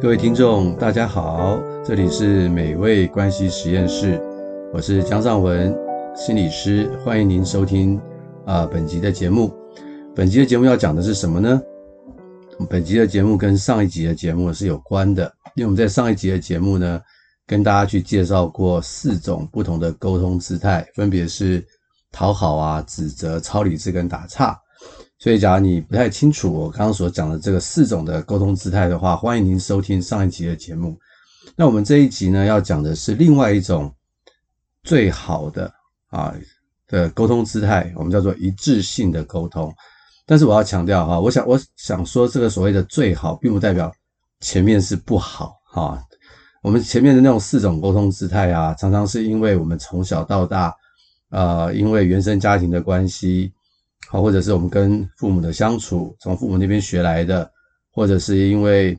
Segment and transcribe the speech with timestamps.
[0.00, 4.18] 各位听众，大家好，这里是美味关系实验室，
[4.72, 5.76] 我是江尚文
[6.16, 8.00] 心理师，欢迎您收听
[8.46, 9.54] 啊、本集的节目。
[10.16, 11.60] 本集的节目要讲的是什么呢？
[12.70, 16.98] 本集的节目跟上一集的节目是有关的，因为我们在上一集的节目呢，
[17.46, 21.62] 跟大家去介绍过四种不同的沟通姿态，分别是
[22.10, 24.58] 讨好啊、指责、超理智跟打岔。
[25.22, 30.98] 所以，假如你不太清楚我刚刚所讲的这个四种的沟通姿态的话，欢迎您收听上一集的节目。
[31.54, 33.94] 那我们这一集呢，要讲的是另外一种
[34.82, 35.70] 最好的
[36.08, 36.34] 啊
[36.88, 39.70] 的沟通姿态，我们叫做一致性的沟通。
[40.24, 43.92] 但是我要强调哈，我想我想说，这个所谓的最好，并不代表
[44.40, 46.02] 前面是不好哈。
[46.62, 50.74] 我们前面的那种四种沟通姿态啊，常常是因为我们从小到大，
[51.28, 53.52] 呃，因为原生家庭的关系。
[54.12, 57.48] 好，或者是我们跟父母的相处，从父母那边学来的，
[57.92, 58.98] 或者是因为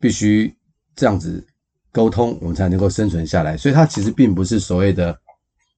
[0.00, 0.52] 必须
[0.96, 1.46] 这样子
[1.92, 3.56] 沟通，我们才能够生存下来。
[3.56, 5.16] 所以它其实并不是所谓的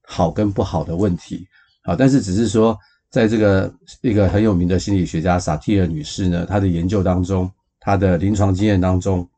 [0.03, 1.47] 好跟不好的问题，
[1.85, 2.75] 好，但是只是说，
[3.11, 3.71] 在这个
[4.01, 9.29] 一个很有名的心理学家萨提尔女士呢，她的研究当中，她的临床经验当中，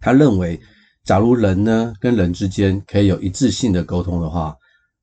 [0.00, 0.60] 她认为，
[1.02, 4.54] 假如人呢跟人之间可以有一致性的沟通的话，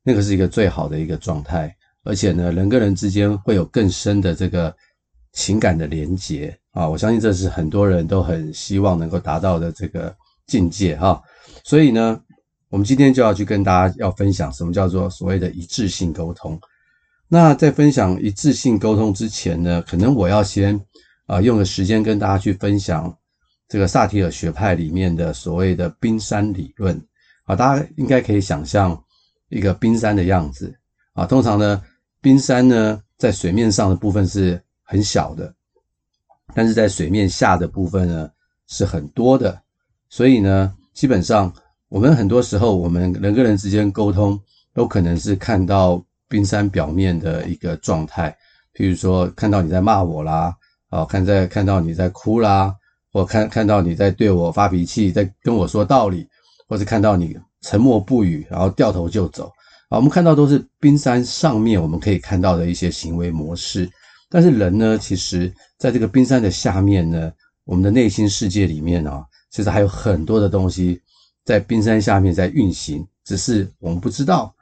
[0.03, 1.75] 那个是一个最好的一个状态。
[2.03, 4.75] 而且呢，人跟人之间会有更深的这个
[5.31, 6.87] 情感的连结啊！
[6.87, 10.13] 我相信这是很多人都很希望能够达到的这个
[10.45, 11.21] 境界哈。
[11.63, 12.19] 所以呢，
[12.67, 16.59] 我们今天就要去跟大家要分享什么叫做所谓的一致性沟通。
[17.29, 20.77] 那在分享一致性沟通之前呢，可能我要先
[21.25, 23.17] 啊用个时间跟大家去分享
[23.69, 27.01] 这个萨提尔学派里面的所谓的冰山理论
[27.45, 27.55] 啊。
[27.55, 29.01] 大家应该可以想象
[29.47, 30.77] 一个冰山的样子
[31.13, 31.81] 啊，通常呢。
[32.23, 35.53] 冰山呢，在水面上的部分是很小的，
[36.55, 38.31] 但是在水面下的部分呢
[38.67, 39.61] 是很多的。
[40.07, 41.53] 所以呢，基本上
[41.89, 44.39] 我们很多时候，我们人跟人之间沟通，
[44.73, 48.33] 都可能是看到冰山表面的一个状态。
[48.73, 50.55] 譬如说，看到你在骂我啦，
[50.87, 52.73] 啊，看在看到你在哭啦，
[53.11, 56.25] 或看看到你在对我发脾气，在跟我说道理，
[56.69, 59.51] 或是看到你沉默不语，然后掉头就走。
[59.97, 63.89] 我们看到都是冰山上面我们可以看到的一些行为模式，
[64.29, 67.31] 但是人呢，其实在这个冰山的下面呢，
[67.63, 70.99] 我们的内心世界里面啊，其实还有很多的东西
[71.45, 74.53] 在冰山下面在运行，只是我们不知道，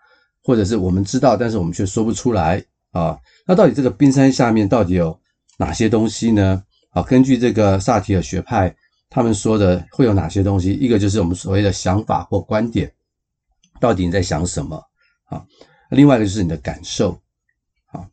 [0.43, 3.17] 或者是我们知道，但是我们却说不出来啊。
[3.45, 5.17] 那到底这个冰山下面到底有
[5.57, 6.61] 哪些东西呢？
[6.89, 8.75] 啊，根据这个萨提尔学派，
[9.09, 10.73] 他们说的会有哪些东西？
[10.73, 12.91] 一个就是我们所谓的想法或观点，
[13.79, 14.83] 到底你在想什么？
[15.31, 15.43] 啊，
[15.89, 17.19] 另外一个就是你的感受，
[17.91, 18.05] 啊，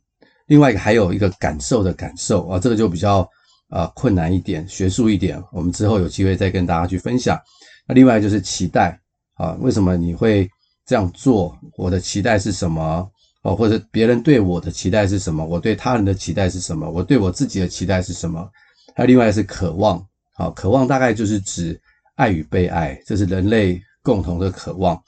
[0.47, 3.29] 另外一个还有一个感受的感受啊，这个就比较
[3.67, 7.39] 啊困难一点，学术一点，我们之后有机会再跟大家去分享。
[7.85, 8.97] 那另外就是期待
[9.35, 10.49] 啊，为什么你会
[10.85, 11.55] 这样做？
[11.75, 13.07] 我的期待是什么？
[13.41, 15.45] 哦，或者别人对我的期待是什么？
[15.45, 16.89] 我对他人的期待是什么？
[16.89, 18.49] 我对我自己的期待是什么？
[18.95, 21.79] 还有另外是渴望，好，渴望大概就是指
[22.15, 25.01] 爱与被爱，这是人类共同的渴望。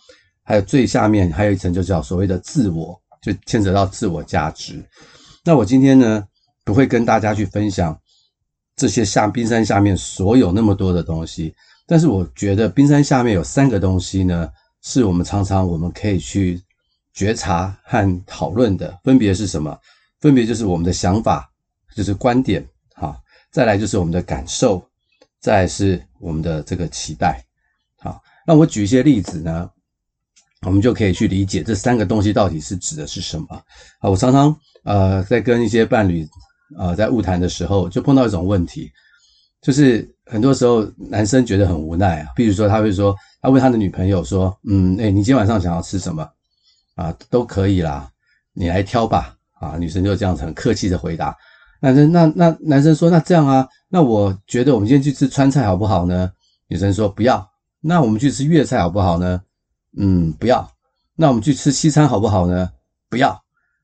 [0.51, 4.83] 还有最下面还有一层，就叫所谓的自我，就牵扯到自我价值。
[5.45, 6.27] 那我今天呢，
[6.65, 7.97] 不会跟大家去分享
[8.75, 11.55] 这些下冰山下面所有那么多的东西，
[11.87, 14.51] 但是我觉得冰山下面有三个东西呢，
[14.81, 16.61] 是我们常常我们可以去
[17.13, 19.79] 觉察和讨论的，分别是什么？
[20.19, 21.49] 分别就是我们的想法，
[21.95, 23.15] 就是观点，好，
[23.53, 24.85] 再来就是我们的感受，
[25.39, 27.41] 再是我们的这个期待。
[27.99, 29.69] 好，那我举一些例子呢。
[30.65, 33.47] 我们就可以去理解这三个东西到底是指的是什么
[33.99, 34.09] 啊？
[34.09, 36.27] 我常常呃在跟一些伴侣
[36.77, 38.91] 呃在晤谈的时候，就碰到一种问题，
[39.61, 42.27] 就是很多时候男生觉得很无奈啊。
[42.35, 46.29] 比如说他会说，他问他的女朋友说：“嗯，哎，你今天晚上想要吃什么？
[46.95, 48.09] 啊，都可以啦，
[48.53, 51.35] 你来挑吧。”啊，女生就这样子很客气的回答。
[51.81, 56.31] 男生那那男生说：“那这样啊，那我觉得我们今天去吃川菜好不好呢？”
[56.67, 57.47] 女生说：“不要。”
[57.81, 59.41] 那我们去吃粤菜好不好呢？
[59.97, 60.71] 嗯，不要。
[61.15, 62.71] 那我们去吃西餐好不好呢？
[63.09, 63.39] 不要。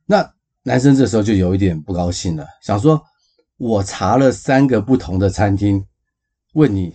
[0.06, 0.28] 那
[0.64, 3.02] 男生这时候就有一点不高兴了，想说：
[3.58, 5.86] 我查了三个不同的餐厅，
[6.54, 6.94] 问你，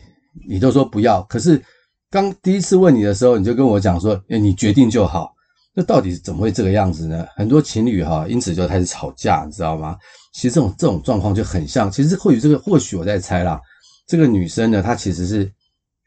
[0.49, 1.23] 你都说不要。
[1.25, 1.63] 可是
[2.11, 5.33] 刚第一次问你的时候，你就跟我讲说：诶，你决定就好。
[5.75, 7.27] 那到底怎么会这个样子呢？
[7.37, 9.97] 很多情侣哈，因此就开始吵架，你知道吗？
[10.33, 11.91] 其实这种这种状况就很像。
[11.91, 13.61] 其实或许这个，或许我在猜啦，
[14.07, 15.51] 这个女生呢，她其实是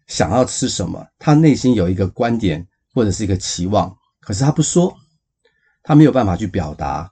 [0.08, 2.68] 想要吃什么，她内心有一个观点。
[2.96, 4.96] 或者是一个期望，可是他不说，
[5.84, 7.12] 他没有办法去表达，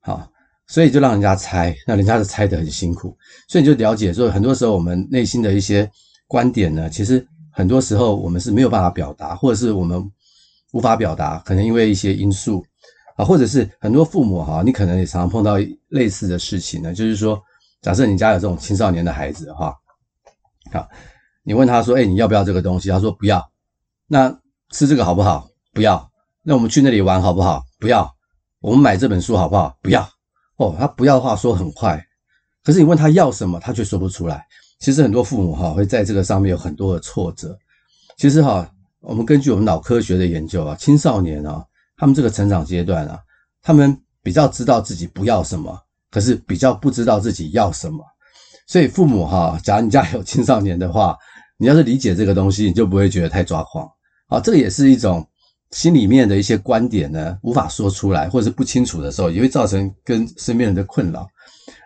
[0.00, 0.28] 好，
[0.66, 3.16] 所以就让人家猜，那人家就猜得很辛苦，
[3.48, 5.88] 所以你就了解说，很多时候我们内心的一些
[6.26, 10.04] 观点呢，其实很多时候我们是没有办法表达，或者是我们
[10.72, 12.64] 无法表达，可能因为一些因素
[13.16, 15.56] 啊，或者是很多父母哈，你可能也常常碰到
[15.88, 17.40] 类似的事情呢，就是说，
[17.82, 19.74] 假设你家有这种青少年的孩子哈，
[20.72, 20.88] 好，
[21.44, 22.88] 你问他说，哎，你要不要这个东西？
[22.90, 23.48] 他说不要。
[24.06, 24.39] 那
[24.70, 25.48] 吃这个好不好？
[25.72, 26.10] 不要。
[26.42, 27.62] 那我们去那里玩好不好？
[27.78, 28.10] 不要。
[28.60, 29.76] 我们买这本书好不好？
[29.82, 30.08] 不要。
[30.56, 32.02] 哦，他不要的话说很快，
[32.62, 34.44] 可是你问他要什么，他却说不出来。
[34.78, 37.58] 其实很多父母哈会在这个上面有很多的挫折。
[38.16, 38.70] 其实哈，
[39.00, 41.64] 我们根据我们脑科学的研究啊，青少年啊，
[41.96, 43.18] 他们这个成长阶段啊，
[43.62, 45.78] 他们比较知道自己不要什么，
[46.10, 48.04] 可是比较不知道自己要什么。
[48.66, 51.16] 所以父母哈，假如你家有青少年的话，
[51.58, 53.90] 你要是理解这个东西，你就不会觉得太抓狂。
[54.30, 55.26] 啊，这个也是一种。
[55.72, 61.24] 心里面的一些观点呢，无法说出来，或者是不清楚的时候，也会造成跟身边人的困扰。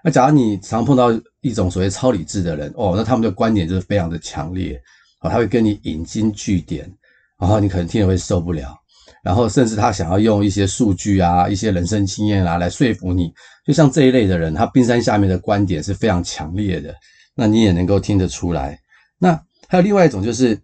[0.02, 1.12] 那假如你常碰到
[1.42, 4.80] 一种所谓超理智的人，哦，那他们的观点就是非常的强烈，
[5.20, 6.90] 哦，他会跟你引经据典，
[7.38, 8.74] 然后你可能听了会受不了，
[9.22, 13.30] 然后甚至他想要用一些数据啊、一些人生经验啊来说服你。
[13.66, 16.94] 就像这一类的人，他冰山下面的观点是非常强烈的，
[17.34, 18.78] 那你也能够听得出来。
[19.18, 19.38] 那
[19.68, 20.58] 还有另外一种就是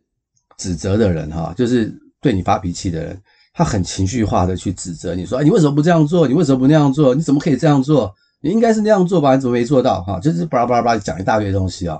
[0.61, 1.91] 指责的人，哈，就是。
[2.23, 3.19] 对你发脾气的人，
[3.55, 6.29] 他很情绪化的去指责你说：“哎，你为什么不这样做？
[6.29, 7.15] 你为什么不那样做？
[7.15, 8.15] 你怎么可以这样做？
[8.43, 9.35] 你应该是那样做吧？
[9.35, 11.99] 你怎么没做到？”哈，就是巴拉巴拉巴拉讲一大堆东西啊。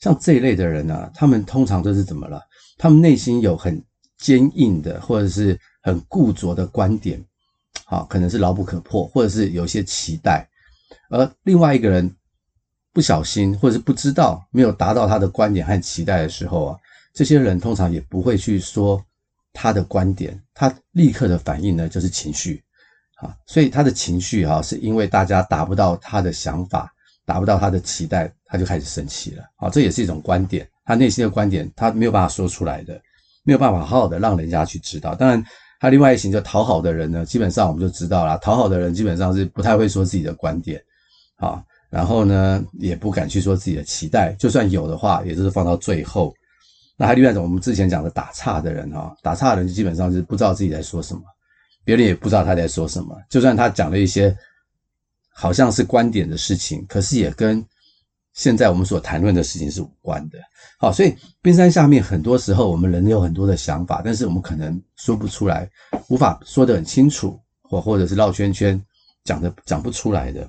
[0.00, 2.40] 像这一类的人呢，他们通常都是怎么了？
[2.78, 3.82] 他们内心有很
[4.18, 7.20] 坚硬的或者是很固着的观点，
[7.86, 10.48] 好，可能是牢不可破，或者是有些期待。
[11.10, 12.08] 而另外一个人
[12.92, 16.78] 不小心或者是不知道没有达到他的观点和期待的时候啊，
[17.16, 19.04] 这些人通常也不会去说。
[19.58, 22.62] 他的观点，他立刻的反应呢，就是情绪，
[23.22, 26.92] 啊，所以他的情绪哈，是因为大家达不到他的想法，
[27.24, 33.00] 达不到他的期待，他就开始生气了，啊，这也是一种观点，他内心的观点，他没有办法说出来的，
[33.44, 35.14] 没有办法好好的让人家去知道。
[35.14, 35.42] 当然，
[35.80, 40.78] 他另外一型就讨好的人呢，基本上我们就知道了，讨好的人基本上是不太会说自己的观点，
[41.36, 46.34] 啊，然后呢，也不敢去说自己的期待，就算有的话，也就是放到最后。
[46.96, 51.22] 那还另外一种，我们之前讲的打岔的人哈，打岔的人基本上是不知道自己在说什么，
[51.84, 53.14] 别人也不知道他在说什么。
[53.28, 54.34] 就算他讲了一些
[55.28, 57.62] 好像是观点的事情，可是也跟
[58.32, 60.38] 现在我们所谈论的事情是无关的。
[60.78, 65.68] 好，所以冰山下面很多时候我们人有很多的想法，但是我们可能说不出来，
[66.08, 68.82] 无法说得很清楚，或或者是绕圈圈
[69.24, 70.48] 讲的讲不出来的。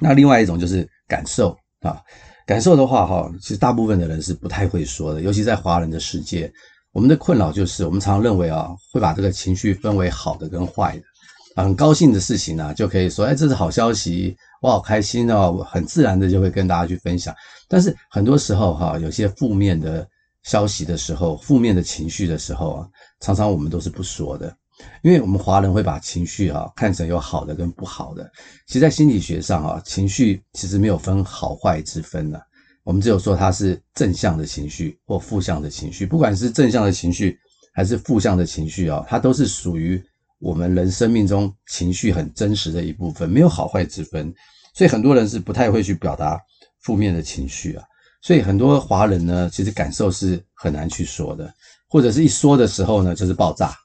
[0.00, 2.02] 那另外一种就是感受啊。
[2.48, 6.50] 感受的话，哈，其实大部分的人是不太会说的，尤其在华人的世界，
[6.92, 17.34] 我们的困扰就是，我们常认为啊，会把这个情绪分为好的跟坏的，很高兴的事情呢，就可以说，哎，这是好消息，我好开心哦，很自然的就会跟大家去分享。
[17.68, 20.08] 但是很多时候哈，有些负面的
[20.44, 22.88] 消息的时候，负面的情绪的时候啊，
[23.20, 24.56] 常常我们都是不说的。
[25.02, 28.30] 因为我们华人会把情绪啊看成有好的跟不好的，
[28.66, 32.40] 其实，在心理学上啊，情绪其实没有分好坏之分的，
[32.84, 37.38] 我们只有说它是正向的情绪或负向的情绪，不管是正向的情绪
[37.72, 40.02] 还是负向的情绪啊，它都是属于
[40.40, 44.32] 我们人生命中情绪很真实的一部分，没有好坏之分。
[44.74, 46.40] 所以很多人是不太会去表达
[46.82, 47.84] 负面的情绪啊，
[48.22, 51.52] 所以很多华人呢，其实感受是很难去说的，
[51.88, 53.76] 或者是一说的时候呢，就是爆炸。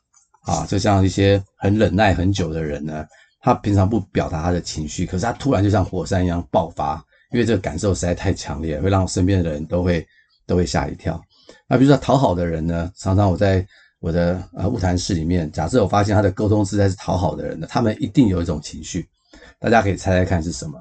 [0.43, 3.05] 啊，就像一些很忍耐很久的人呢，
[3.39, 6.95] 他平常不表达他的情绪，可是他突然就像火山一样爆发，
[7.31, 10.05] 因为这个感受实在太强烈，会让身边的人都会
[10.45, 11.21] 都会吓一跳。
[11.67, 13.65] 那比如说讨好的人呢，常常我在
[13.99, 19.07] 我的呃物谈室里面，假设我发现他的沟通实在是讨好的人呢，他们一定有一种情绪，
[19.59, 20.77] 大家可以猜猜看是什么？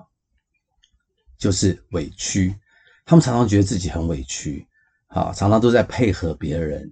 [1.39, 2.53] 就是委屈。
[3.07, 4.67] 他们常常觉得自己很委屈，
[5.07, 6.91] 啊，常常都在配合别人，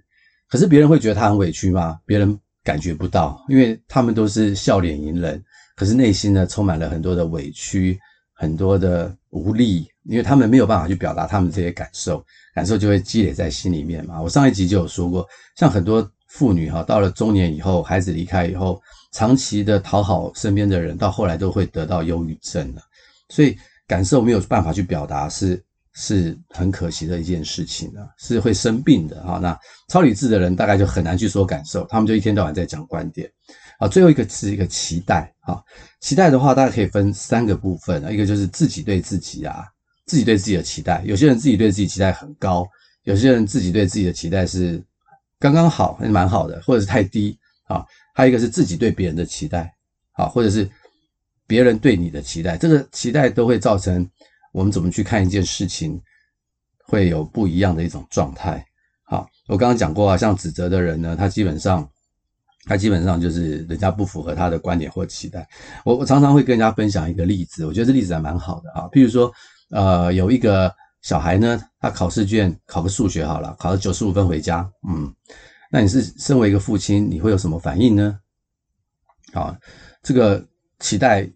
[0.49, 1.99] 可是别人会觉得他很委屈吗？
[2.07, 2.39] 别人。
[2.62, 5.43] 感觉不到，因为他们都是笑脸迎人，
[5.76, 7.99] 可是内心呢，充满了很多的委屈，
[8.35, 12.25] 很多的无力，因为他们没有办法去表达他们这些感受，
[12.55, 14.21] 感受就会积累在心里面嘛。
[14.21, 15.26] 我上一集就有说过，
[15.57, 18.81] 像很多妇女哈，到了中年以后，孩子离开以后，
[19.12, 22.83] 长期的讨好身边的人，到后来都会得到忧郁症了，
[23.31, 25.62] 所以感受没有办法去表达是。
[26.00, 29.38] 是很可惜的一件事情呢，是会生病的哈。
[29.38, 29.57] 那
[29.88, 33.30] 超理智的人大概就很难去说感受，他们就一天到晚在讲观点。
[33.78, 35.62] 啊，最后一个是一个期待啊，
[36.00, 39.66] 期待的话大概可以分三个部分啊，一个就是自己对自己啊，
[40.07, 42.66] 自己对自己的期待，有些人自己对自己期待很高，
[43.04, 44.83] 有些人自己对自己的期待是
[45.38, 47.85] 刚刚好，还是蛮好的，或者是太低啊。
[48.14, 49.71] 还有一个是自己对别人的期待，
[50.12, 50.66] 啊，或者是
[51.47, 54.09] 别人对你的期待，这个期待都会造成。
[54.52, 56.00] 我们怎么去看一件事情，
[56.87, 58.64] 会有不一样的一种状态。
[59.04, 61.88] 好，我刚刚讲过啊，像指责的人呢，他基本上，
[62.66, 65.49] 他基本上就是人家不符合他的观点或期待。
[65.85, 68.88] 我我常常会跟人家分享一个例子，我觉得这例子还蛮好的啊。
[68.92, 69.33] 譬如说，
[69.71, 75.12] 呃，有一个小孩呢，他考试卷考个数学好了，考了九十五分回家，嗯，
[75.71, 78.19] 那你是身为一个父亲，你会有什么反应呢？
[79.33, 79.57] 啊，
[80.02, 80.45] 这个
[80.78, 81.28] 期待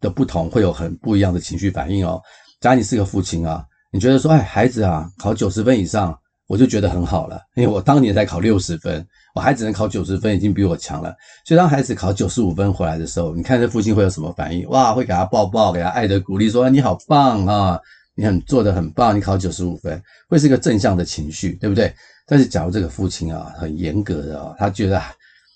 [0.00, 2.20] 的不同会有很不一样的情绪反应哦。
[2.62, 6.18] 假如你是个父亲啊，你觉得说，哎，孩子啊，考九十分以上。
[6.48, 11.14] 我就觉得很好了，因为我当年才考六十分，我孩子能考九十分已经比我强了。
[11.46, 14.68] 所以当孩子考九十五分回来的时候，你看这父亲会有什么反应？
[14.68, 17.80] 哇，会给他抱抱，给他爱的鼓励，说你好棒啊，
[18.14, 21.90] 你很做得很棒，你考九十五分，会是一个正向的情绪，对不对？
[22.26, 25.00] 但是假如这个父亲啊很严格的啊，他觉得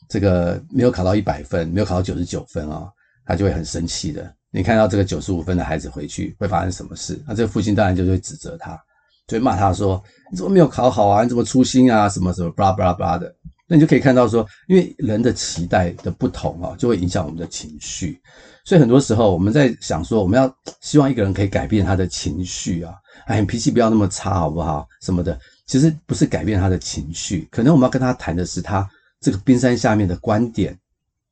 [0.08, 2.88] 这个没有考到一百分，没有考到九十九分啊，
[3.26, 4.34] 他就会很生气的。
[4.50, 7.20] 你看到这个九十五分的孩子回去会发生什么事？
[7.26, 8.80] 那这个父亲当然就会指责他。
[9.26, 11.24] 就会骂他说：“你怎么没有考好啊？
[11.24, 12.08] 你怎么粗心啊？
[12.08, 13.34] 什么什么巴拉巴拉巴拉的。”
[13.66, 18.20] 那你就可以看到说，因为人的期待的不同啊，就会影响我们的情绪。
[18.64, 22.94] 所以很多时候我们在想说，我们要希望一个人可以改变他的情绪啊，
[23.26, 24.86] 哎，脾气不要那么差，好不好？
[25.02, 28.88] 什么的，其实不是改变他的情绪，可能我们要跟他谈的是他
[29.20, 30.78] 这个冰山下面的观点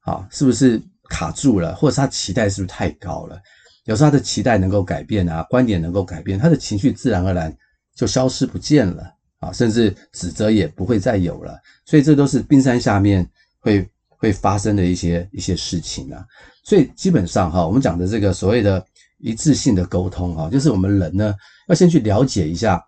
[0.00, 3.40] 啊，是不是卡住了，或者他期待是不是太高了？
[3.84, 7.56] 有时候他的期待能够改变啊，观点能够改变，他的情绪自然而然。
[7.96, 9.04] 就消失不见了
[9.38, 11.56] 啊，甚至指责也不会再有了，
[11.86, 13.24] 所以这都是冰山下面
[13.60, 16.26] 会会发生的一些一些事情啊。
[16.64, 18.84] 所以基本上哈，我们讲的这个所谓的
[19.18, 21.32] 一致性的沟通哈，就是我们人呢
[21.68, 22.84] 要先去了解一下，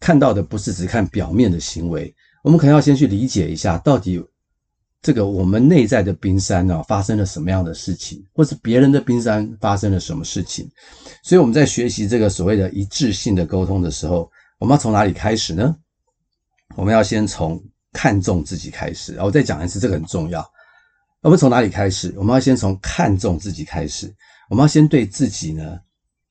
[0.00, 4.20] 看到的不是只看表面的行为，我们可能要先去理解一下，到底
[5.00, 10.68] 这个我们内在的冰山呢发生了什么样的事情，或是别人的冰山发生了什么事情。
[11.22, 15.76] 所以我们在学习这个所谓的一致性的沟通的时候，我们要从哪里开始呢？
[16.74, 17.62] 我们要先从
[17.92, 19.16] 看重自己开始。
[19.20, 20.44] 我再讲一次，这个很重要。
[21.22, 22.12] 我们从哪里开始？
[22.16, 24.12] 我们要先从看重自己开始。
[24.50, 25.78] 我们要先对自己呢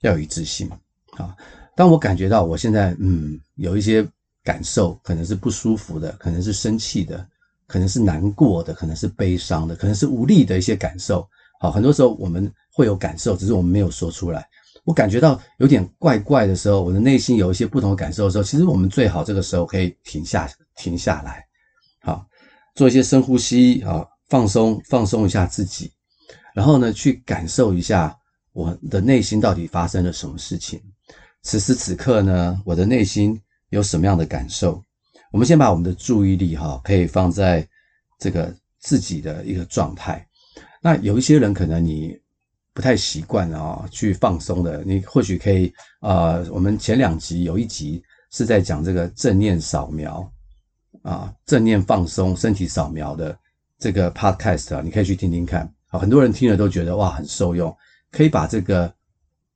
[0.02, 0.70] 要有一致性
[1.18, 1.36] 啊。
[1.76, 4.08] 当我感觉到我现在嗯有一些
[4.44, 7.28] 感受，可能是不舒服的，可能是生气的，
[7.68, 11.28] 可能是难过的，可能是悲伤的，可能是无力的一些感受。
[11.60, 14.48] 好，很多时候我们会有感受，只是我们没有说出来。
[14.86, 21.46] 我感觉到有点怪怪的时候，我的内心有一些不同的感受的时候，其实我们最好这个时候可以停下，停下来，
[22.02, 22.26] 好，
[22.74, 25.92] 做一些深呼吸，啊，放松，放松一下自己，
[26.54, 28.18] 然后呢，去感受一下
[28.54, 30.82] 我的内心到底发生了什么事情。
[31.42, 33.38] 此时此刻呢，我的内心
[33.72, 34.82] 有什么样的感受？
[35.38, 37.64] 我们先把我们的注意力，哈，可以放在
[38.18, 40.28] 这个自己的一个状态。
[40.82, 42.20] 那有一些人可能你。
[42.74, 45.66] 不太习惯啊，去放松的，你或许可以
[46.00, 46.48] 啊、呃。
[46.52, 50.32] 我们前两集有一集是在讲这个正念扫描
[51.02, 53.36] 啊，正念放松身体扫描的
[53.80, 55.68] 这个 podcast 啊，你可以去听听看。
[55.88, 57.76] 好，很多人听了都觉得哇，很受用，
[58.12, 58.94] 可以把这个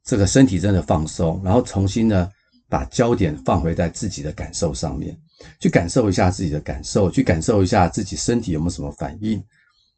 [0.03, 2.27] 这个身体真的放松，然后重新呢
[2.67, 5.15] 把焦点放回在自己的感受上面，
[5.59, 9.43] 去感受一下自己的感受，去感受一下自己身体有没有什么反应。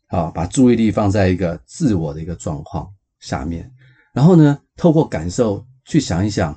[0.07, 2.87] 好，把注意力放在一个自我的一个状况。
[3.19, 3.71] 下面，
[4.11, 6.53] 然后呢，透过感受去想一想，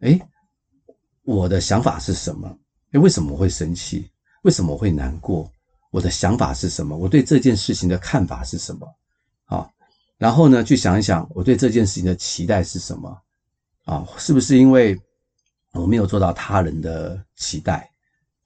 [0.00, 0.20] 诶，
[1.22, 2.58] 我的想法是什么？
[2.90, 4.10] 诶，为什么我会生气？
[4.42, 5.48] 为什么我会难过？
[5.92, 6.96] 我的想法是什么？
[6.96, 8.92] 我对这件事情的看法是什么？
[9.44, 9.68] 啊，
[10.18, 13.16] 然后呢，去想一想，我对这件事情的期待是什么？
[13.84, 15.00] 啊，是不是因为
[15.72, 17.89] 我没有做到他人的期待，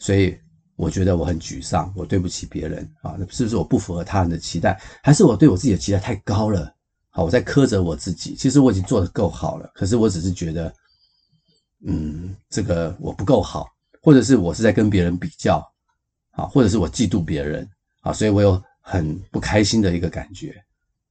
[0.05, 0.39] 所以
[0.77, 3.17] 我觉得我很沮丧，我对不起别人啊？
[3.19, 4.79] 那是不是我不符合他人的期待？
[5.03, 6.71] 还是我对我自己的期待太高了？
[7.09, 8.35] 好，我在苛责我自己。
[8.35, 10.75] 其实我已经做得够好了，可是我只是觉得，
[11.87, 13.67] 嗯，这个我不够好，
[14.03, 15.67] 或者是我是在跟别人比较，
[16.33, 17.67] 啊，或者是我嫉妒别人，
[18.03, 20.55] 啊，所以我有很不开心的一个感觉，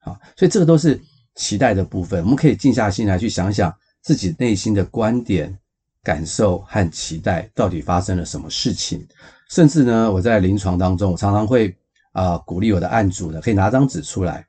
[0.02, 1.02] 啊，所以这个都是
[1.34, 2.22] 期待的部分。
[2.22, 5.58] 我们可以静下心来去想想自己内心的观点、
[6.04, 9.08] 感受和期待到底发生了什么事情。
[9.50, 11.76] 甚至呢，我在临床当中，我常常会
[12.12, 14.46] 啊、鼓励我的案主呢，可以拿张纸出来。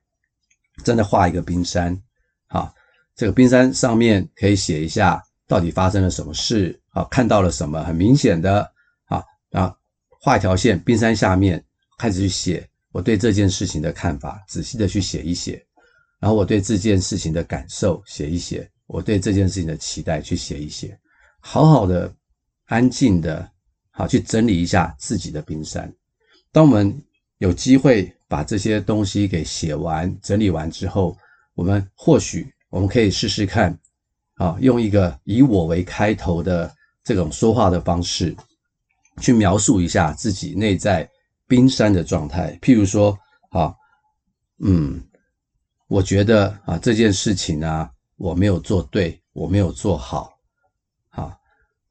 [0.83, 1.97] 真的画一个冰山，
[2.49, 2.75] 好，
[3.15, 8.69] 这个冰山上面可以写一下到底发生了什么事，好，看到了什么很明显的，
[9.05, 9.73] 好，啊
[10.21, 11.65] 画一条线，冰山下面
[11.97, 15.65] 开始去写我对这件事情的看法，仔细的去写一写，
[16.19, 20.99] 然后我对这件事情的感受写一写，我对这件事情的期待去写一写，
[21.47, 22.11] 好好的、
[22.65, 23.51] 安静的，
[23.91, 25.93] 好去整理一下自己的冰山。
[26.51, 26.99] 当我们
[27.39, 28.11] 有机会。
[28.27, 31.17] 把这些东西给写完、整理完之后，
[31.55, 33.79] 我们或许我们可以试试看，
[34.37, 36.75] 啊，用一个以我为开头的
[37.05, 38.35] 这种说话的方式，
[39.21, 41.09] 去描述一下自己内在
[41.47, 42.59] 冰山的状态。
[42.61, 43.17] 譬如说，
[43.51, 43.73] 啊，
[44.59, 45.01] 嗯，
[45.87, 50.34] 我觉得啊这件事情呢、我没有做对，我没有做好，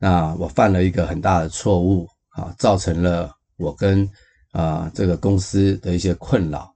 [0.03, 4.09] 那我犯了一个很大的错误，啊，造成了我跟
[4.51, 6.75] 啊这个公司的一些困扰，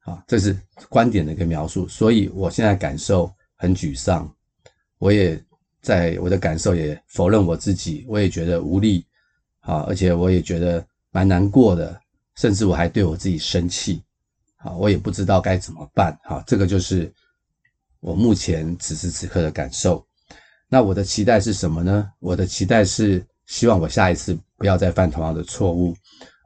[0.00, 1.86] 啊，这是观点的一个描述。
[1.86, 4.28] 所以我现在感受很沮丧，
[4.98, 5.40] 我也。
[5.84, 9.04] 在我的感受也否认我自己，我也觉得无力，
[9.60, 12.00] 啊，而且我也觉得蛮难过的，
[12.36, 14.02] 甚至我还对我自己生气，
[14.56, 17.12] 啊，我也不知道该怎么办，啊，这个就是
[18.00, 20.02] 我目前此时此刻的感受。
[20.74, 22.10] 那我的期待是什么呢？
[22.18, 25.94] 我的期待是希望我下一次不要再犯同样的错误，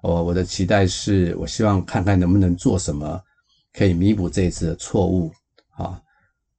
[0.02, 3.18] 我我的期待是我希望看看能不能做什么
[3.72, 5.32] 可以弥补这一次的错误，
[5.70, 5.98] 啊。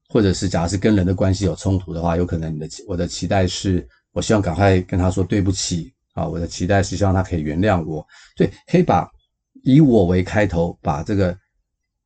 [0.09, 8.03] 或者是，假如是跟人的关系有冲突的话，有可能你的我的期待是，我希望赶快跟他说对不起啊，我的期待是希望他可以原谅我。
[8.35, 9.07] 对，可以把
[9.61, 11.37] 以我为开头，把这个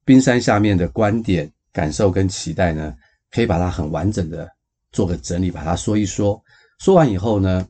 [0.04, 2.94] 冰山下面的观点、感受跟期待呢，
[3.32, 4.46] 可以把它很完整的
[4.94, 6.42] 做个整理，把它说一说。
[6.80, 7.68] 说完以后呢，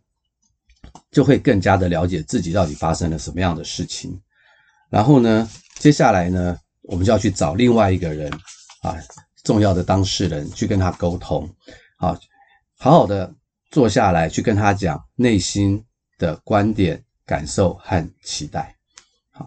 [1.10, 4.22] 就会更加的了解自己到底发生了什么样的事情。
[4.92, 5.50] 然后呢，
[5.80, 8.32] 接下来呢，我们就要去找另外一个人
[8.84, 8.96] 啊。
[9.44, 11.46] 重要的当事人去跟他沟通，
[11.98, 12.18] 好，
[12.80, 13.30] 好好的
[13.72, 15.84] 坐下来去跟他讲内心
[16.18, 18.74] 的观点、感受和期待。
[19.34, 19.46] 好，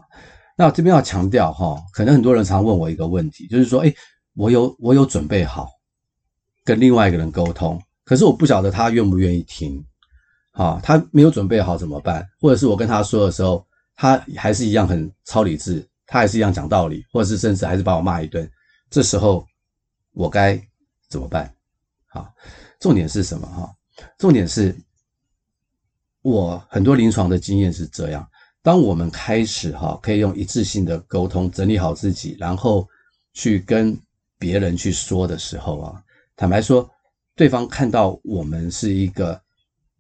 [0.55, 3.97] 那我这边要强调哈，可能很多人常问我一个问题，就是说，诶，
[4.35, 5.71] 我有我有准备好
[6.67, 9.83] 跟另外一个人沟通，可是我不晓得他愿不愿意听。
[10.51, 12.29] 好，他没有准备好怎么办？
[12.39, 18.47] 或者是我跟他说的时候，他还是一样很超理智，他还是一样讲道理，或者是甚至还是把我骂一顿，
[18.91, 19.47] 这时候。
[20.19, 20.59] 我该
[21.11, 21.55] 怎么办？
[22.07, 22.33] 好，
[22.81, 23.47] 重点是什么？
[23.47, 23.71] 哈，
[24.17, 24.75] 重点是
[26.23, 28.27] 我很多临床的经验是这样：
[28.63, 32.89] 当我们开始哈，可以用一次性的沟通整理好自己，然后
[33.35, 33.95] 去跟
[34.39, 36.03] 别人去说的时候啊，
[36.37, 36.89] 坦白说，
[37.35, 39.41] 对方看到我们是一个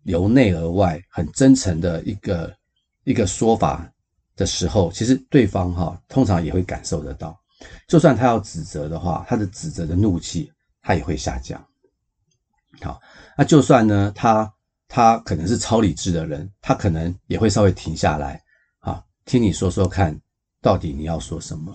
[0.02, 2.54] 由内而外很真诚的一个
[3.04, 3.90] 一个说法
[4.36, 7.38] 的时候，其实对方哈通常也会感受得到。
[7.88, 11.64] 就算他要指责的话，他的指责的怒气他也会下降。
[12.82, 13.00] 好，
[13.36, 14.52] 那就算呢，他
[14.88, 18.42] 他可能是超理智的人，他可能也会稍微停下来，
[18.80, 20.20] 啊，听你说说看，
[20.60, 21.74] 到底你要说什么？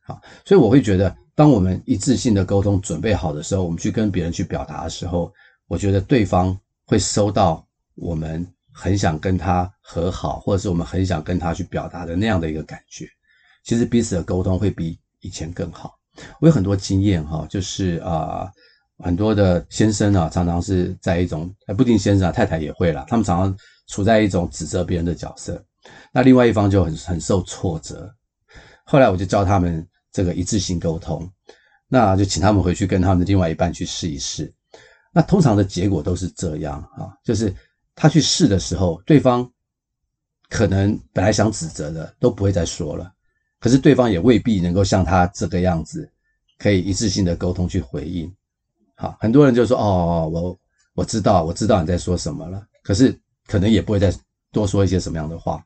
[0.00, 5.30] 好，所以我会觉得，当我们一致性的沟通准备好的时候，我们去跟别人去表达的时候，
[5.68, 13.06] 我觉得对方会收到我们很想跟他和好，或者是我们很想跟他去表达的那样的一个感觉。
[13.64, 15.92] 其实彼此的沟通会比以前更好。
[16.40, 18.50] 我有很多经验哈，就是啊，
[19.04, 25.62] 很多的先生啊，常常是在一种，不一定先生啊，太太也会啦，他们常常处在一种指责别人的角色，
[26.12, 28.10] 那另外一方就很很受挫折。
[28.84, 31.30] 后来我就教他们这个一致性沟通，
[31.88, 34.50] 那就请他们回去跟他们的另外一半去试一试。
[35.12, 37.54] 那通常的结果都是这样啊，就是
[37.94, 39.46] 他去试的时候，对方
[40.48, 43.12] 可能本来想指责的都不会再说了。
[43.60, 46.10] 可是对方也未必能够像他这个样子，
[46.56, 48.34] 可以一致性的沟通去回应。
[48.94, 50.58] 好，很多人就说：“哦，我
[50.94, 53.14] 我知道，我知道你在说什么了。”可是
[53.46, 54.10] 可能也不会再
[54.50, 55.62] 多说一些什么样的话。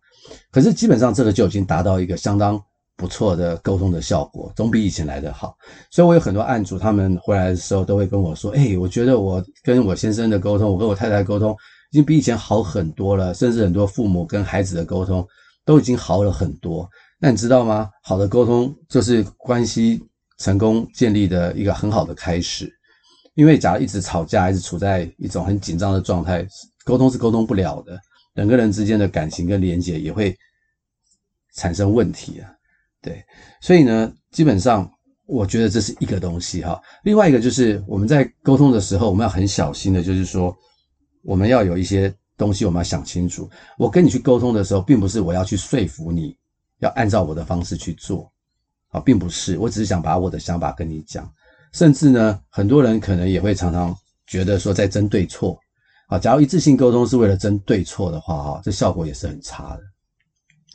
[0.50, 2.60] 可是基本上这个就已经达到一个相当
[3.00, 5.56] 不错的沟通的效果，总比以前来得好。
[5.90, 11.56] 所以我有很多案主，他们回来的时候都会跟我说：“哎，我觉得我跟我先生的沟通，我跟我太太沟通，
[11.92, 13.32] 已经比以前好很多了。
[13.32, 15.26] 甚至很多父母跟孩子的沟通
[15.64, 16.86] 都已经好了很多。”
[17.18, 17.88] 那你知道吗？
[18.02, 20.02] 好的沟通就是关系
[20.36, 22.70] 成功建立的一个很好的开始。
[23.34, 26.46] 因为假如一直吵架，一直处在一种很紧张的状态，
[26.84, 27.98] 沟通是沟通不了的，
[28.34, 30.36] 两个人之间的感情跟连结也会
[31.54, 32.52] 产生问题啊。
[33.02, 33.24] 对，
[33.60, 34.90] 所以呢，基本上
[35.26, 36.80] 我觉得这是一个东西哈。
[37.04, 40.56] 另外一个就是我们在沟通的时候，我们要很小心的，就是说
[41.22, 43.48] 我们要有一些东西我们要想清楚。
[43.78, 46.36] 我跟你去沟通的时候，并不是我要去说服你。
[46.80, 48.32] 要按照我的方式去做，
[48.88, 51.30] 啊，并不是，我只是想把我的想法跟你讲。
[51.74, 53.94] 甚至呢，很多人可能也会常常
[54.26, 55.60] 觉得说在争对错，
[56.08, 59.82] 啊，假如一致性沟通是为了争对错的话，哈，这效果也是很差的。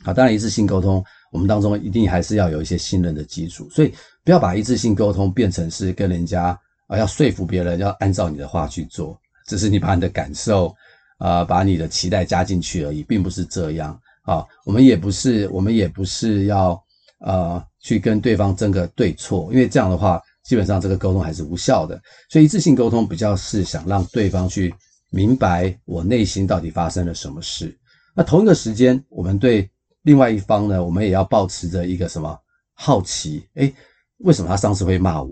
[0.04, 1.04] 好，当然一致性沟通，
[1.36, 3.92] 我们当中一定还是要有一些信任的基础，所以
[4.24, 10.74] 不要把一致性沟通变成是跟人家啊要说服别人要按照你的话去做，只是你把你的感受
[11.18, 14.00] 啊，把你的期待加进去而已，并不是这样。
[14.22, 16.82] 啊，我们也不是，我们也不是要
[17.20, 22.00] 呃去跟对方争个对错，因为这样的话，基本上这个沟通还是无效的。
[22.30, 24.74] 所以一致性沟通比较是想让对方去
[25.10, 27.78] 明白我内心到底发生了什么事。
[28.14, 29.70] 那同一个时间，我们对
[30.06, 32.38] 另外一方呢，我们也要保持着一个什么
[32.74, 33.44] 好奇？
[33.54, 33.74] 诶，
[34.18, 35.28] 为什么他上次会骂我？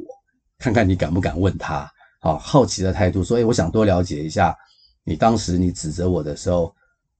[0.59, 1.89] 看看你敢不敢问他？
[2.21, 4.53] 好，好奇的态度，所以我想多了解一下，
[5.05, 6.75] 你当时你指责我的时候，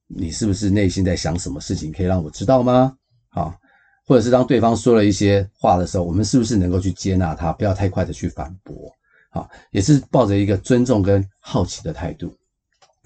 [0.07, 1.93] 你是不是内心在想什么事情？
[1.93, 2.93] 可以让我知道吗？
[3.29, 3.55] 好，
[4.05, 8.91] 或者是当对方说了一些话的时候，我们是不是能够去接纳他，不要太快的去反驳？
[9.31, 12.35] 好，也是抱着一个尊重跟好奇的态度。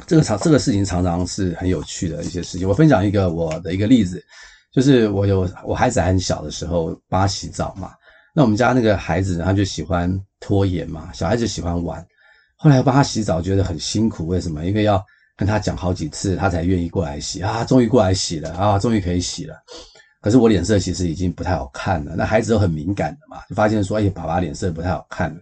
[0.07, 2.67] 这个常这个事情常常是很有趣的一些事情。
[2.67, 4.23] 我分享一个我的一个例子，
[4.71, 7.91] 就是我有我孩子还很小的时候帮他洗澡嘛，
[8.33, 12.05] 那我们家那个孩子，他就喜欢拖延嘛，小孩子喜欢玩。
[12.55, 14.65] 后来帮他洗澡觉得很辛苦，为什么？
[14.65, 15.03] 因为要
[15.37, 17.63] 跟他讲好几次，他才愿意过来洗啊。
[17.63, 19.55] 终于过来洗了啊，终于可以洗了。
[20.21, 22.15] 可是我脸色其实已经不太好看了。
[22.15, 25.41] 那孩子都很敏感的嘛，就发现说，哎，爸爸脸色不太好看了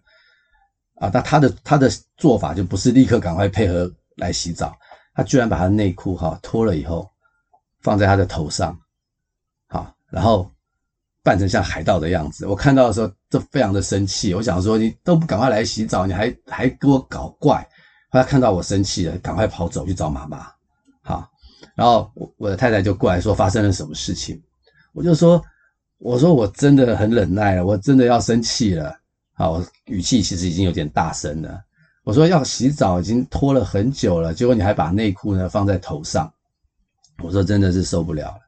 [0.95, 1.09] 啊。
[1.13, 3.91] 那他的他的做法就不是立刻赶快配合。
[4.17, 4.77] 来洗澡，
[5.15, 7.09] 他居然把他内裤哈脱了以后，
[7.81, 8.77] 放在他的头上，
[9.67, 10.51] 好，然后
[11.23, 12.45] 扮成像海盗的样子。
[12.45, 17.57] 我看到的时候就非常的生气，我想说你都不赶快来洗澡，你还还给我搞怪。
[18.09, 20.47] 后来看到我生气了，赶快跑走去找妈妈。
[21.01, 21.29] 好，
[21.75, 24.41] 然后我我的太太就过来说发生了什么事情，
[24.93, 25.43] 我就说
[25.97, 28.97] 我说我真的很忍耐了，我真的要生气了。
[29.33, 31.61] 好，我语气其实已经有点大声了。
[32.07, 36.31] 我说要洗澡已经拖了很久了，结果你还把内裤呢放在头上，
[37.21, 38.39] 我说真的是受不了了。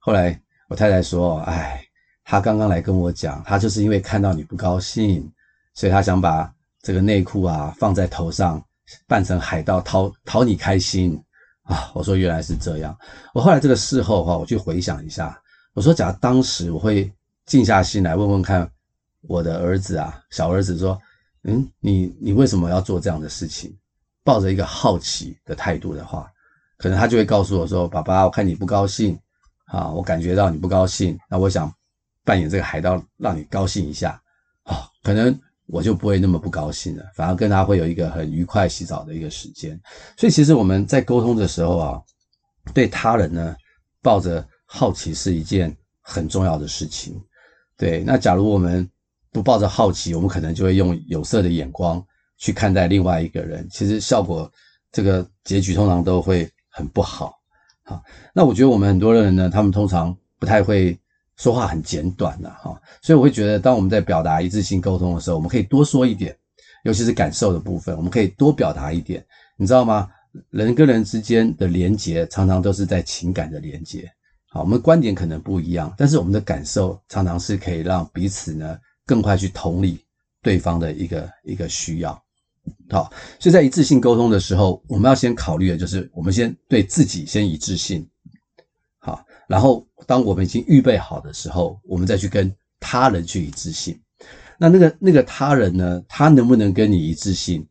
[0.00, 0.36] 后来
[0.68, 1.80] 我太太说：“哎，
[2.24, 5.32] 他刚刚来跟我讲，他就是因为看到你不高兴，
[5.74, 8.60] 所以他想把这个内裤啊放在头上，
[9.06, 11.16] 扮成海盗讨讨你开心
[11.62, 12.98] 啊。”我说原来是这样。
[13.32, 15.40] 我后来这个事后哈，我去回想一下，
[15.72, 17.08] 我说假如当时我会
[17.46, 18.68] 静下心来问问看
[19.28, 21.00] 我的儿子啊，小儿子说。
[21.44, 23.76] 嗯，你你为什么要做这样的事情？
[24.24, 26.30] 抱着一个好奇的态度的话，
[26.76, 29.18] 可能他就会告诉我说：“爸爸，我看你不高兴
[29.66, 31.72] 啊，我感觉到你不高兴，那我想
[32.24, 34.20] 扮演这个海盗，让你高兴一下
[34.64, 35.34] 啊。”可能
[35.66, 39.80] 我就不会那么不高兴了，反而跟他会有一个很愉快洗澡的一个时间。
[40.18, 42.02] 所以，其实我们在沟通的时候啊，
[42.74, 43.56] 对他人呢，
[44.02, 47.18] 抱着好奇是一件很重要的事情。
[47.78, 48.86] 对，那假如我们。
[49.38, 52.04] 不抱着好奇，我们可能就会用有色的眼光
[52.36, 54.50] 去看待另外一个人，其实效果
[54.90, 57.38] 这个结局通常都会很不好。
[57.84, 58.02] 好，
[58.34, 60.98] 那我觉得我们很多人呢，他们通常不太会
[61.36, 66.36] 说话很简短的哈，所以我会觉得，当我们在表达一致性沟通的时候，我们可以多说一点，
[66.84, 69.24] 尤其是感受的部分，我们可以多表达一点，
[69.56, 70.10] 你知道吗？
[70.50, 74.10] 人跟人之间的连结常常都是在情感的连结。
[74.50, 78.78] 好，我们观点可能不一样，但是我们的感受常常是可以让彼此呢。
[79.08, 79.98] 更快去同理
[80.42, 82.12] 对方的一个一个需要，
[82.90, 88.06] 好，所以在一致性沟通的时候，我们要先考虑的就是，我们先对自己先一致性，
[88.98, 93.98] 好，然后当我们已经预备好的时候，我们再去跟他人去一致性。
[94.58, 97.66] 那那个那个他人呢，他能不能跟你一致性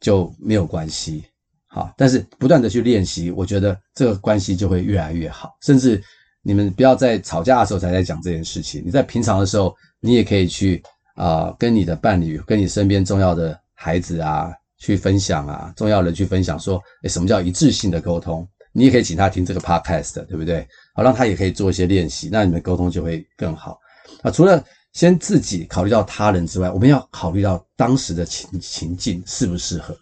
[0.00, 1.22] 就没有关系，
[1.68, 6.02] 好，但是不断的去练习，我觉得这个关系就会越来越好，甚至。
[6.48, 8.80] 你们不要在吵架的时候才在讲这件事情。
[8.86, 9.74] 你在平常的时候，
[10.06, 10.80] 你也可以去
[11.14, 18.46] 啊、跟你的伴侣、跟你身边重要的孩子啊，去分享啊，重要人去分享说，诶，什么叫一致性的沟通？
[18.72, 20.66] 你也可以请他听这个 podcast，对不对？
[20.94, 23.78] 好，让他也可以做一些练习，那你们沟通就会更好。
[24.22, 29.98] 啊，除了先自己考虑到他人之外，我们要考虑到当时的情情境适不适合。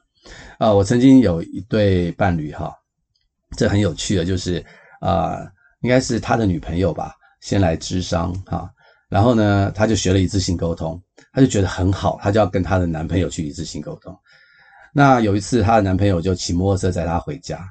[0.58, 2.72] 啊，我曾经有一对伴侣哈，
[3.56, 4.64] 这很有趣的，就是
[5.00, 5.38] 啊。
[5.80, 7.12] 应该是他的女朋友吧，
[7.42, 8.66] 先来咨商哈，
[9.08, 11.00] 然后呢，她就学了一致性沟通，
[11.32, 14.16] 她就觉得很好，她就要跟她的男朋友去一致性沟通。
[14.92, 17.68] 那有一次，她的男朋友就骑摩托车载她回家，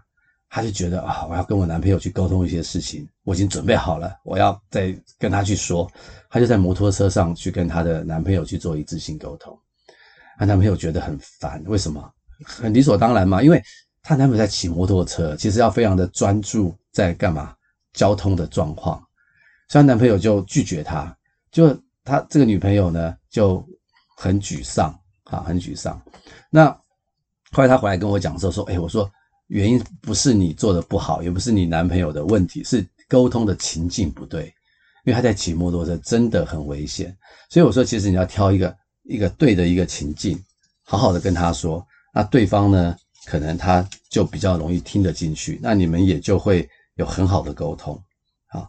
[0.50, 5.90] 她就觉得啊，我要跟我男朋友去沟通一些事情，我已经准备好了，我要再跟他去说，
[6.30, 9.58] 她就在摩托车上去跟她的男朋友去做一致性沟通。
[10.38, 12.12] 她男朋友觉得很烦，为什么？
[12.46, 13.62] 很理所当然嘛，因为
[14.02, 17.56] 她男朋友在骑摩托车，其实要非常的专注在干嘛？
[17.94, 18.98] 交通的状况，
[19.70, 21.16] 所以她男朋友就拒绝她，
[21.54, 23.66] 就他这个女朋友呢就
[24.18, 24.94] 很沮丧
[25.26, 26.02] 啊，很沮丧。
[26.50, 26.68] 那
[27.52, 29.10] 后来她回来跟我讲的时候说：“哎，我说
[29.48, 34.46] 原因不是你做的不好，也不是你男朋友的问题，是沟通的情境不对。
[35.06, 37.16] 因为他在骑摩托车真的很危险，
[37.50, 40.38] 所以我说其实你要挑一个一个对的一个情境，
[40.84, 48.00] 好好的跟他说，那对方呢可能他就比较容易听得进去，那你们也就会。”有很好的沟通，
[48.54, 48.68] 啊，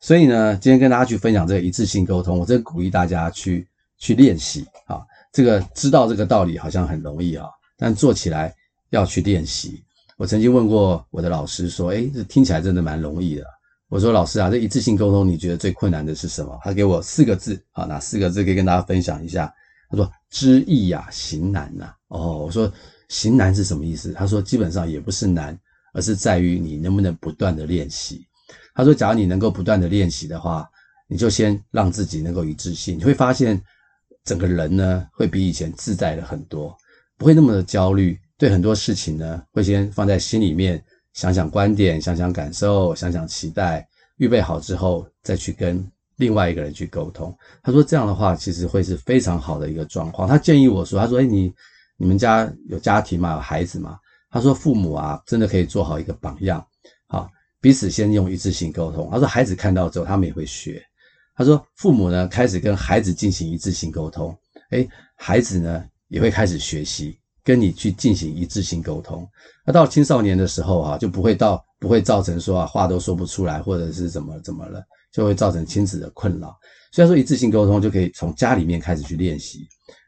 [0.00, 3.68] 所以呢，今天跟大家去分享这个一致性沟通，我真鼓励大家去
[3.98, 5.00] 去练习啊。
[5.32, 7.46] 这个知道这个道理好像很容易啊，
[7.76, 8.54] 但做起来
[8.90, 9.82] 要去练习。
[10.16, 13.44] 我曾经问过我的老师说：“诶，这听起来真的蛮容易的。”
[13.88, 19.52] 我说：“老师啊，这一致性沟通，你觉得最困难的是什么？”他给我四个字，啊，哪四个字可以跟大家分享一下？
[19.90, 22.72] 他说：“知易呀，行难呐。”哦，我说
[23.08, 24.12] 行难是什么意思？
[24.14, 25.56] 他说基本上也不是难，
[25.92, 28.26] 而是在于你能不能不断的练习。
[28.76, 30.68] 他说，假如你能够不断的练习的话，
[31.08, 33.60] 你就先让自己能够一致性，你会发现
[34.22, 36.76] 整个人呢会比以前自在了很多，
[37.16, 38.18] 不会那么的焦虑。
[38.38, 40.84] 对很多事情呢，会先放在心里面，
[41.14, 45.82] 想想观点，想想感受，想想期待，预备好之后再去跟
[46.16, 47.34] 另外一个人去沟通。
[47.62, 50.28] 他说这样的话，其实会是非常好的一个状况。
[50.28, 51.50] 他建议我说，他说，诶，你
[51.96, 53.98] 你们家有家庭嘛，有孩子嘛？
[54.28, 56.62] 他说父母啊，真的可以做好一个榜样，
[57.06, 57.30] 好，
[57.66, 59.08] 彼此先用一致性沟通。
[59.10, 60.80] 他说孩子看到之后，他们也会学。
[61.34, 64.32] 他说父母呢，开始跟孩子进行一致性沟通，
[64.70, 67.18] 诶，孩子呢也会开始学习。
[67.42, 69.28] 跟你去进行一致性沟通，
[69.64, 74.80] 那到青少年的时候啊，就不会到不会造成说啊话都说不出来，或者是怎么怎么了，
[75.12, 76.56] 就会造成亲子的困扰。
[76.92, 79.66] 虽然说一致性沟通就可以从家里面开始去练习，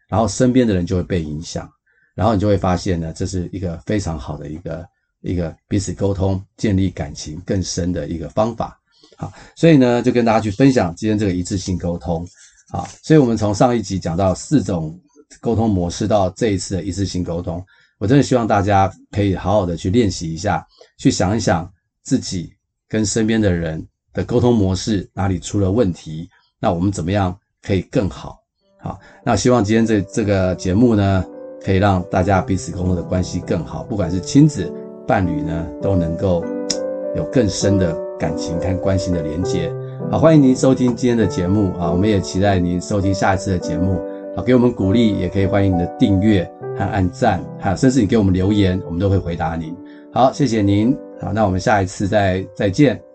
[0.09, 1.68] 然后身边的人就会被影响，
[2.14, 4.85] 然后你就会发现呢，这是一个非常好的一个
[5.22, 8.78] 一个彼此沟通、建立感情更深的一个方法。
[9.16, 12.26] 好，所以呢，就跟大家去分享今天这个一致性沟通。
[12.70, 14.98] 好，所以我们从上一集讲到四种。
[15.42, 17.62] 沟通模式到这一次的一致性沟通，
[17.98, 21.70] 我真的希望大家可以好好的去练习一下，去想一想
[22.02, 22.50] 自己
[22.88, 26.26] 跟身边的人的沟通模式哪里出了问题，
[26.59, 28.38] 那我们怎么样可以更好？
[28.81, 31.22] 好，那希望今天这这个节目呢，
[31.62, 34.72] 可以让大家彼此沟通的关系更好，不管是亲子、
[35.09, 36.44] 伴侣呢，都能够
[37.16, 39.73] 有更深的感情跟关心的连接。
[40.11, 43.99] 好，欢迎您收听今天的节目啊，我们也期待您收听下一次的节目。
[44.37, 49.75] 好，给我们鼓励，也可以欢迎你的订阅和按赞，还有甚至你给我们留言，我们都会回答您。
[50.12, 50.94] 好，谢谢您。
[51.21, 53.08] 好，那我们下一次再再见。